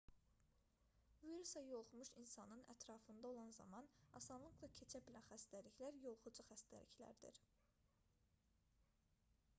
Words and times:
virusa 1.23 1.61
yoluxmuş 1.65 2.09
insanın 2.21 2.63
ətrafında 2.75 3.29
olan 3.33 3.53
zaman 3.59 3.91
asanlıqla 4.21 4.71
keçə 4.79 5.03
bilən 5.11 5.29
xəstəliklər 5.29 6.01
yoluxucu 6.07 6.49
xəstəliklərdir 6.51 7.43